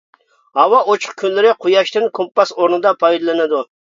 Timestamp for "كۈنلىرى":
1.23-1.51